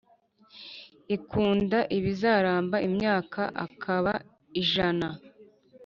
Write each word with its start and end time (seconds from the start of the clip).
ikunda 1.15 1.79
ibizaramba 1.97 2.77
imyaka 2.87 3.41
akaba 3.65 4.13
ijana 4.61 5.07